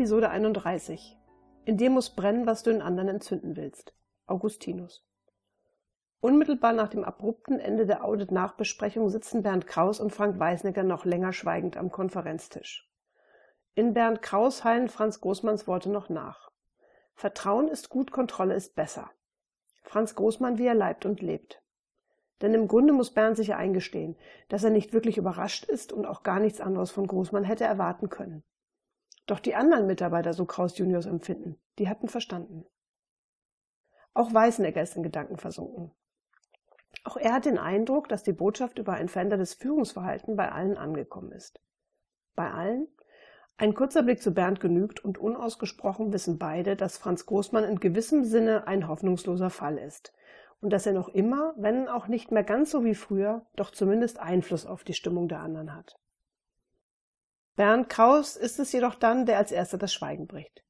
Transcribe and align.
Episode 0.00 0.30
31. 0.30 1.18
In 1.66 1.76
dir 1.76 1.90
muss 1.90 2.08
brennen, 2.08 2.46
was 2.46 2.62
du 2.62 2.70
in 2.70 2.80
anderen 2.80 3.10
entzünden 3.10 3.54
willst. 3.54 3.92
Augustinus. 4.26 5.06
Unmittelbar 6.20 6.72
nach 6.72 6.88
dem 6.88 7.04
abrupten 7.04 7.60
Ende 7.60 7.84
der 7.84 8.02
Audit-Nachbesprechung 8.02 9.10
sitzen 9.10 9.42
Bernd 9.42 9.66
Kraus 9.66 10.00
und 10.00 10.10
Frank 10.10 10.38
Weisnecker 10.38 10.84
noch 10.84 11.04
länger 11.04 11.34
schweigend 11.34 11.76
am 11.76 11.90
Konferenztisch. 11.90 12.90
In 13.74 13.92
Bernd 13.92 14.22
Kraus 14.22 14.64
hallen 14.64 14.88
Franz 14.88 15.20
Großmanns 15.20 15.66
Worte 15.66 15.90
noch 15.90 16.08
nach. 16.08 16.50
Vertrauen 17.14 17.68
ist 17.68 17.90
gut, 17.90 18.10
Kontrolle 18.10 18.54
ist 18.54 18.74
besser. 18.74 19.10
Franz 19.82 20.14
Großmann, 20.14 20.56
wie 20.56 20.66
er 20.66 20.74
leibt 20.74 21.04
und 21.04 21.20
lebt. 21.20 21.62
Denn 22.40 22.54
im 22.54 22.68
Grunde 22.68 22.94
muss 22.94 23.10
Bernd 23.12 23.36
sich 23.36 23.54
eingestehen, 23.54 24.16
dass 24.48 24.64
er 24.64 24.70
nicht 24.70 24.94
wirklich 24.94 25.18
überrascht 25.18 25.66
ist 25.66 25.92
und 25.92 26.06
auch 26.06 26.22
gar 26.22 26.40
nichts 26.40 26.62
anderes 26.62 26.90
von 26.90 27.06
Großmann 27.06 27.44
hätte 27.44 27.64
erwarten 27.64 28.08
können. 28.08 28.44
Doch 29.26 29.40
die 29.40 29.54
anderen 29.54 29.86
Mitarbeiter, 29.86 30.32
so 30.32 30.44
Kraus 30.44 30.76
Juniors 30.78 31.06
empfinden, 31.06 31.60
die 31.78 31.88
hatten 31.88 32.08
verstanden. 32.08 32.66
Auch 34.12 34.34
Weißenegger 34.34 34.82
ist 34.82 34.96
in 34.96 35.02
Gedanken 35.02 35.36
versunken. 35.36 35.92
Auch 37.04 37.16
er 37.16 37.32
hat 37.32 37.44
den 37.44 37.58
Eindruck, 37.58 38.08
dass 38.08 38.22
die 38.22 38.32
Botschaft 38.32 38.78
über 38.78 38.94
ein 38.94 39.08
verändertes 39.08 39.54
Führungsverhalten 39.54 40.36
bei 40.36 40.50
allen 40.50 40.76
angekommen 40.76 41.32
ist. 41.32 41.60
Bei 42.34 42.50
allen? 42.50 42.88
Ein 43.56 43.74
kurzer 43.74 44.02
Blick 44.02 44.22
zu 44.22 44.32
Bernd 44.32 44.60
genügt 44.60 45.04
und 45.04 45.18
unausgesprochen 45.18 46.12
wissen 46.12 46.38
beide, 46.38 46.76
dass 46.76 46.98
Franz 46.98 47.26
Großmann 47.26 47.64
in 47.64 47.78
gewissem 47.78 48.24
Sinne 48.24 48.66
ein 48.66 48.88
hoffnungsloser 48.88 49.50
Fall 49.50 49.78
ist 49.78 50.12
und 50.60 50.70
dass 50.70 50.86
er 50.86 50.92
noch 50.92 51.08
immer, 51.08 51.54
wenn 51.56 51.88
auch 51.88 52.08
nicht 52.08 52.30
mehr 52.30 52.44
ganz 52.44 52.70
so 52.70 52.84
wie 52.84 52.94
früher, 52.94 53.46
doch 53.56 53.70
zumindest 53.70 54.18
Einfluss 54.18 54.66
auf 54.66 54.84
die 54.84 54.94
Stimmung 54.94 55.28
der 55.28 55.40
anderen 55.40 55.74
hat. 55.74 55.98
Bernd 57.60 57.90
Kraus 57.90 58.36
ist 58.36 58.58
es 58.58 58.72
jedoch 58.72 58.94
dann, 58.94 59.26
der 59.26 59.36
als 59.36 59.52
erster 59.52 59.76
das 59.76 59.92
Schweigen 59.92 60.26
bricht. 60.26 60.64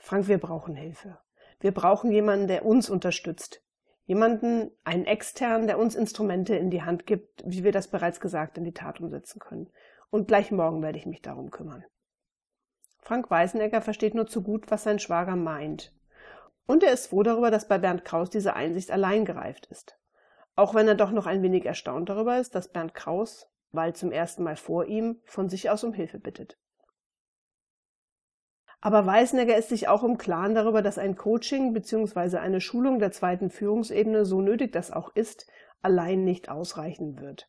Frank, 0.00 0.26
wir 0.26 0.38
brauchen 0.38 0.74
Hilfe. 0.74 1.20
Wir 1.60 1.70
brauchen 1.70 2.10
jemanden, 2.10 2.48
der 2.48 2.66
uns 2.66 2.90
unterstützt. 2.90 3.62
Jemanden, 4.06 4.72
einen 4.82 5.04
externen, 5.04 5.68
der 5.68 5.78
uns 5.78 5.94
Instrumente 5.94 6.56
in 6.56 6.68
die 6.68 6.82
Hand 6.82 7.06
gibt, 7.06 7.44
wie 7.46 7.62
wir 7.62 7.70
das 7.70 7.86
bereits 7.86 8.18
gesagt 8.18 8.58
in 8.58 8.64
die 8.64 8.74
Tat 8.74 9.00
umsetzen 9.00 9.38
können. 9.38 9.70
Und 10.10 10.26
gleich 10.26 10.50
morgen 10.50 10.82
werde 10.82 10.98
ich 10.98 11.06
mich 11.06 11.22
darum 11.22 11.52
kümmern. 11.52 11.84
Frank 12.98 13.30
Weißenegger 13.30 13.80
versteht 13.80 14.16
nur 14.16 14.26
zu 14.26 14.42
gut, 14.42 14.68
was 14.68 14.82
sein 14.82 14.98
Schwager 14.98 15.36
meint. 15.36 15.94
Und 16.66 16.82
er 16.82 16.92
ist 16.92 17.06
froh 17.06 17.22
darüber, 17.22 17.52
dass 17.52 17.68
bei 17.68 17.78
Bernd 17.78 18.04
Kraus 18.04 18.30
diese 18.30 18.54
Einsicht 18.56 18.90
allein 18.90 19.24
gereift 19.24 19.66
ist. 19.66 19.96
Auch 20.56 20.74
wenn 20.74 20.88
er 20.88 20.96
doch 20.96 21.12
noch 21.12 21.26
ein 21.26 21.44
wenig 21.44 21.66
erstaunt 21.66 22.08
darüber 22.08 22.40
ist, 22.40 22.56
dass 22.56 22.72
Bernd 22.72 22.94
Kraus, 22.94 23.48
weil 23.72 23.94
zum 23.94 24.12
ersten 24.12 24.42
Mal 24.42 24.56
vor 24.56 24.86
ihm 24.86 25.20
von 25.24 25.48
sich 25.48 25.70
aus 25.70 25.82
um 25.84 25.92
Hilfe 25.92 26.18
bittet. 26.18 26.58
Aber 28.84 29.06
Weißnegger 29.06 29.56
ist 29.56 29.68
sich 29.68 29.86
auch 29.86 30.02
im 30.02 30.18
Klaren 30.18 30.56
darüber, 30.56 30.82
dass 30.82 30.98
ein 30.98 31.14
Coaching 31.16 31.72
bzw. 31.72 32.38
eine 32.38 32.60
Schulung 32.60 32.98
der 32.98 33.12
zweiten 33.12 33.48
Führungsebene, 33.48 34.24
so 34.24 34.40
nötig 34.40 34.72
das 34.72 34.90
auch 34.90 35.14
ist, 35.14 35.46
allein 35.82 36.24
nicht 36.24 36.48
ausreichen 36.48 37.20
wird. 37.20 37.48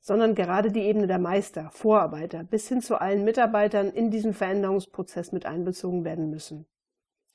Sondern 0.00 0.36
gerade 0.36 0.70
die 0.70 0.82
Ebene 0.82 1.08
der 1.08 1.18
Meister, 1.18 1.70
Vorarbeiter 1.72 2.44
bis 2.44 2.68
hin 2.68 2.80
zu 2.80 3.00
allen 3.00 3.24
Mitarbeitern 3.24 3.90
in 3.90 4.10
diesen 4.10 4.34
Veränderungsprozess 4.34 5.32
mit 5.32 5.46
einbezogen 5.46 6.04
werden 6.04 6.30
müssen. 6.30 6.66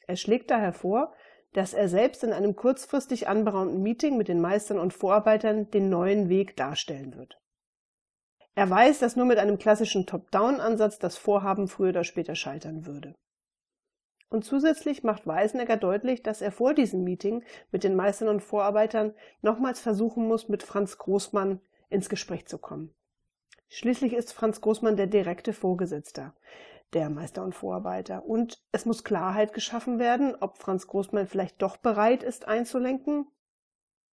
Er 0.07 0.15
schlägt 0.15 0.49
daher 0.49 0.73
vor, 0.73 1.13
dass 1.51 1.73
er 1.73 1.89
selbst 1.89 2.23
in 2.23 2.31
einem 2.31 2.55
kurzfristig 2.55 3.27
anberaumten 3.27 3.81
Meeting 3.81 4.17
mit 4.17 4.29
den 4.29 4.39
Meistern 4.39 4.79
und 4.79 4.93
Vorarbeitern 4.93 5.69
den 5.69 5.89
neuen 5.89 6.29
Weg 6.29 6.55
darstellen 6.55 7.15
wird. 7.15 7.41
Er 8.57 8.71
weiß, 8.71 8.97
dass 8.97 9.15
nur 9.15 9.27
mit 9.27 9.37
einem 9.37 9.59
klassischen 9.59 10.07
Top-Down-Ansatz 10.07 10.97
das 10.97 11.15
Vorhaben 11.15 11.67
früher 11.67 11.89
oder 11.89 12.03
später 12.03 12.33
scheitern 12.33 12.87
würde. 12.87 13.13
Und 14.31 14.45
zusätzlich 14.45 15.03
macht 15.03 15.27
Weisenegger 15.27 15.77
deutlich, 15.77 16.23
dass 16.23 16.41
er 16.41 16.51
vor 16.51 16.73
diesem 16.73 17.03
Meeting 17.03 17.43
mit 17.71 17.83
den 17.83 17.93
Meistern 17.93 18.29
und 18.29 18.41
Vorarbeitern 18.41 19.13
nochmals 19.43 19.79
versuchen 19.79 20.27
muss, 20.27 20.49
mit 20.49 20.63
Franz 20.63 20.97
Großmann 20.97 21.61
ins 21.89 22.09
Gespräch 22.09 22.47
zu 22.47 22.57
kommen. 22.57 22.95
Schließlich 23.69 24.13
ist 24.13 24.33
Franz 24.33 24.59
Großmann 24.59 24.97
der 24.97 25.05
direkte 25.05 25.53
Vorgesetzter 25.53 26.33
der 26.93 27.11
Meister 27.11 27.43
und 27.43 27.53
Vorarbeiter. 27.53 28.25
Und 28.25 28.63
es 28.71 28.87
muss 28.87 29.03
Klarheit 29.03 29.53
geschaffen 29.53 29.99
werden, 29.99 30.35
ob 30.39 30.57
Franz 30.57 30.87
Großmann 30.87 31.27
vielleicht 31.27 31.61
doch 31.61 31.77
bereit 31.77 32.23
ist 32.23 32.47
einzulenken 32.47 33.27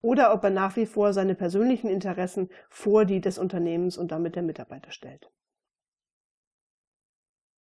oder 0.05 0.35
ob 0.35 0.45
er 0.45 0.51
nach 0.51 0.77
wie 0.77 0.85
vor 0.85 1.15
seine 1.15 1.35
persönlichen 1.35 1.89
Interessen 1.89 2.51
vor 2.69 3.07
die 3.07 3.23
des 3.23 3.39
Unternehmens 3.39 3.97
und 3.97 4.13
damit 4.13 4.37
der 4.37 4.43
Mitarbeiter 4.43 4.93
stellt. 4.93 5.31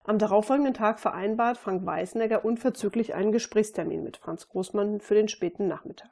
Am 0.04 0.18
darauffolgenden 0.18 0.74
Tag 0.74 1.00
vereinbart 1.00 1.56
Frank 1.56 1.86
Weißenegger 1.86 2.44
unverzüglich 2.44 3.14
einen 3.14 3.32
Gesprächstermin 3.32 4.02
mit 4.04 4.18
Franz 4.18 4.46
Großmann 4.46 5.00
für 5.00 5.14
den 5.14 5.28
späten 5.28 5.68
Nachmittag. 5.68 6.10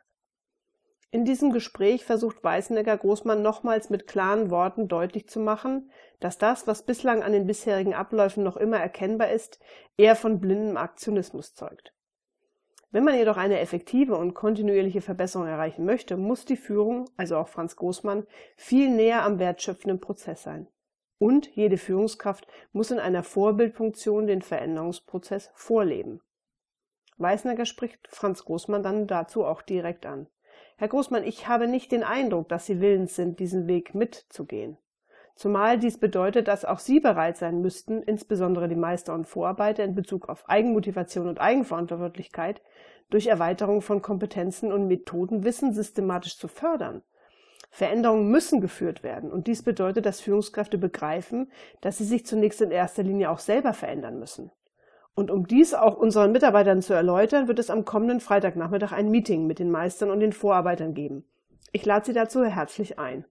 In 1.10 1.26
diesem 1.26 1.52
Gespräch 1.52 2.06
versucht 2.06 2.42
Weißenegger 2.42 2.96
Großmann 2.96 3.42
nochmals 3.42 3.90
mit 3.90 4.06
klaren 4.06 4.50
Worten 4.50 4.88
deutlich 4.88 5.28
zu 5.28 5.38
machen, 5.38 5.90
dass 6.18 6.38
das, 6.38 6.66
was 6.66 6.86
bislang 6.86 7.22
an 7.22 7.32
den 7.32 7.46
bisherigen 7.46 7.92
Abläufen 7.92 8.42
noch 8.42 8.56
immer 8.56 8.78
erkennbar 8.78 9.30
ist, 9.30 9.60
eher 9.98 10.16
von 10.16 10.40
blindem 10.40 10.78
Aktionismus 10.78 11.52
zeugt. 11.52 11.92
Wenn 12.92 13.04
man 13.04 13.16
jedoch 13.16 13.38
eine 13.38 13.58
effektive 13.58 14.16
und 14.16 14.34
kontinuierliche 14.34 15.00
Verbesserung 15.00 15.48
erreichen 15.48 15.86
möchte, 15.86 16.18
muss 16.18 16.44
die 16.44 16.58
Führung, 16.58 17.08
also 17.16 17.38
auch 17.38 17.48
Franz 17.48 17.74
Großmann, 17.74 18.26
viel 18.54 18.90
näher 18.90 19.22
am 19.24 19.38
wertschöpfenden 19.38 19.98
Prozess 19.98 20.42
sein. 20.42 20.68
Und 21.18 21.48
jede 21.56 21.78
Führungskraft 21.78 22.46
muss 22.72 22.90
in 22.90 22.98
einer 22.98 23.22
Vorbildfunktion 23.22 24.26
den 24.26 24.42
Veränderungsprozess 24.42 25.50
vorleben. 25.54 26.20
Weißnegger 27.16 27.64
spricht 27.64 28.08
Franz 28.08 28.44
Großmann 28.44 28.82
dann 28.82 29.06
dazu 29.06 29.44
auch 29.44 29.62
direkt 29.62 30.04
an. 30.04 30.26
Herr 30.76 30.88
Großmann, 30.88 31.24
ich 31.24 31.48
habe 31.48 31.68
nicht 31.68 31.92
den 31.92 32.02
Eindruck, 32.02 32.48
dass 32.48 32.66
Sie 32.66 32.80
willens 32.80 33.16
sind, 33.16 33.38
diesen 33.38 33.68
Weg 33.68 33.94
mitzugehen. 33.94 34.76
Zumal 35.34 35.78
dies 35.78 35.98
bedeutet, 35.98 36.48
dass 36.48 36.64
auch 36.64 36.78
Sie 36.78 37.00
bereit 37.00 37.36
sein 37.36 37.60
müssten, 37.60 38.02
insbesondere 38.02 38.68
die 38.68 38.76
Meister 38.76 39.14
und 39.14 39.26
Vorarbeiter 39.26 39.84
in 39.84 39.94
Bezug 39.94 40.28
auf 40.28 40.48
Eigenmotivation 40.48 41.28
und 41.28 41.40
Eigenverantwortlichkeit, 41.40 42.62
durch 43.10 43.26
Erweiterung 43.26 43.82
von 43.82 44.02
Kompetenzen 44.02 44.72
und 44.72 44.88
Methoden 44.88 45.44
Wissen 45.44 45.72
systematisch 45.72 46.38
zu 46.38 46.48
fördern. 46.48 47.02
Veränderungen 47.70 48.30
müssen 48.30 48.60
geführt 48.60 49.02
werden 49.02 49.32
und 49.32 49.46
dies 49.46 49.62
bedeutet, 49.62 50.04
dass 50.04 50.20
Führungskräfte 50.20 50.76
begreifen, 50.76 51.50
dass 51.80 51.98
sie 51.98 52.04
sich 52.04 52.26
zunächst 52.26 52.60
in 52.60 52.70
erster 52.70 53.02
Linie 53.02 53.30
auch 53.30 53.38
selber 53.38 53.72
verändern 53.72 54.18
müssen. 54.18 54.50
Und 55.14 55.30
um 55.30 55.46
dies 55.46 55.74
auch 55.74 55.96
unseren 55.96 56.32
Mitarbeitern 56.32 56.82
zu 56.82 56.94
erläutern, 56.94 57.48
wird 57.48 57.58
es 57.58 57.70
am 57.70 57.84
kommenden 57.84 58.20
Freitagnachmittag 58.20 58.92
ein 58.92 59.10
Meeting 59.10 59.46
mit 59.46 59.58
den 59.58 59.70
Meistern 59.70 60.10
und 60.10 60.20
den 60.20 60.32
Vorarbeitern 60.32 60.94
geben. 60.94 61.24
Ich 61.72 61.84
lade 61.84 62.06
Sie 62.06 62.12
dazu 62.12 62.44
herzlich 62.44 62.98
ein. 62.98 63.24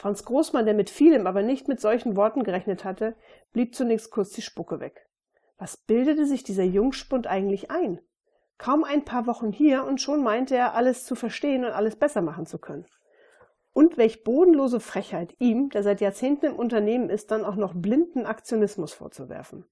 Franz 0.00 0.24
Großmann, 0.24 0.64
der 0.64 0.72
mit 0.72 0.88
vielem, 0.88 1.26
aber 1.26 1.42
nicht 1.42 1.68
mit 1.68 1.78
solchen 1.78 2.16
Worten 2.16 2.42
gerechnet 2.42 2.86
hatte, 2.86 3.14
blieb 3.52 3.74
zunächst 3.74 4.10
kurz 4.10 4.30
die 4.30 4.40
Spucke 4.40 4.80
weg. 4.80 5.06
Was 5.58 5.76
bildete 5.76 6.24
sich 6.24 6.42
dieser 6.42 6.64
Jungspund 6.64 7.26
eigentlich 7.26 7.70
ein? 7.70 8.00
Kaum 8.56 8.82
ein 8.82 9.04
paar 9.04 9.26
Wochen 9.26 9.52
hier 9.52 9.84
und 9.84 10.00
schon 10.00 10.22
meinte 10.22 10.56
er, 10.56 10.72
alles 10.74 11.04
zu 11.04 11.16
verstehen 11.16 11.66
und 11.66 11.72
alles 11.72 11.96
besser 11.96 12.22
machen 12.22 12.46
zu 12.46 12.56
können. 12.56 12.86
Und 13.74 13.98
welch 13.98 14.24
bodenlose 14.24 14.80
Frechheit 14.80 15.34
ihm, 15.38 15.68
der 15.68 15.82
seit 15.82 16.00
Jahrzehnten 16.00 16.46
im 16.46 16.56
Unternehmen 16.56 17.10
ist, 17.10 17.30
dann 17.30 17.44
auch 17.44 17.56
noch 17.56 17.74
blinden 17.74 18.24
Aktionismus 18.24 18.94
vorzuwerfen. 18.94 19.66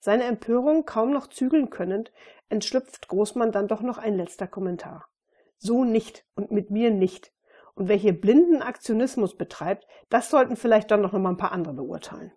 Seine 0.00 0.24
Empörung 0.24 0.86
kaum 0.86 1.12
noch 1.12 1.26
zügeln 1.26 1.68
könnend, 1.68 2.12
entschlüpft 2.48 3.08
Großmann 3.08 3.52
dann 3.52 3.68
doch 3.68 3.82
noch 3.82 3.98
ein 3.98 4.16
letzter 4.16 4.46
Kommentar. 4.46 5.06
So 5.58 5.84
nicht 5.84 6.24
und 6.34 6.50
mit 6.50 6.70
mir 6.70 6.90
nicht. 6.90 7.34
Und 7.78 7.88
hier 7.96 8.20
blinden 8.20 8.60
Aktionismus 8.60 9.36
betreibt, 9.36 9.86
das 10.08 10.30
sollten 10.30 10.56
vielleicht 10.56 10.90
dann 10.90 11.00
noch 11.00 11.12
mal 11.12 11.28
ein 11.28 11.36
paar 11.36 11.52
andere 11.52 11.74
beurteilen. 11.74 12.32